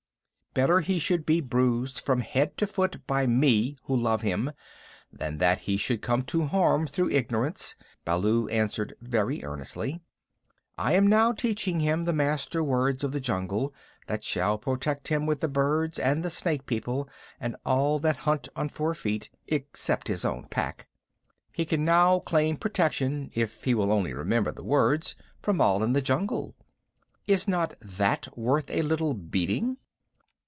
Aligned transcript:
Ugh." 0.43 0.53
"Better 0.53 0.79
he 0.81 0.99
should 0.99 1.25
be 1.25 1.39
bruised 1.39 1.97
from 1.97 2.19
head 2.19 2.57
to 2.57 2.67
foot 2.67 2.99
by 3.07 3.25
me 3.25 3.77
who 3.83 3.95
love 3.95 4.21
him 4.21 4.51
than 5.09 5.37
that 5.37 5.59
he 5.59 5.77
should 5.77 6.01
come 6.01 6.23
to 6.23 6.43
harm 6.47 6.87
through 6.87 7.09
ignorance," 7.11 7.77
Baloo 8.03 8.49
answered 8.49 8.93
very 8.99 9.41
earnestly. 9.45 10.01
"I 10.77 10.91
am 10.91 11.07
now 11.07 11.31
teaching 11.31 11.79
him 11.79 12.03
the 12.03 12.11
Master 12.11 12.61
Words 12.61 13.05
of 13.05 13.13
the 13.13 13.21
Jungle 13.21 13.73
that 14.07 14.25
shall 14.25 14.57
protect 14.57 15.07
him 15.07 15.25
with 15.25 15.39
the 15.39 15.47
birds 15.47 15.97
and 15.97 16.21
the 16.21 16.29
Snake 16.29 16.65
People, 16.65 17.07
and 17.39 17.55
all 17.65 17.97
that 17.99 18.17
hunt 18.17 18.49
on 18.53 18.67
four 18.67 18.93
feet, 18.93 19.29
except 19.47 20.09
his 20.09 20.25
own 20.25 20.49
pack. 20.49 20.85
He 21.53 21.63
can 21.63 21.85
now 21.85 22.19
claim 22.19 22.57
protection, 22.57 23.31
if 23.33 23.63
he 23.63 23.73
will 23.73 23.89
only 23.89 24.11
remember 24.13 24.51
the 24.51 24.65
words, 24.65 25.15
from 25.41 25.61
all 25.61 25.81
in 25.81 25.93
the 25.93 26.01
jungle. 26.01 26.55
Is 27.25 27.47
not 27.47 27.75
that 27.79 28.37
worth 28.37 28.69
a 28.69 28.81
little 28.81 29.13
beating?" 29.13 29.77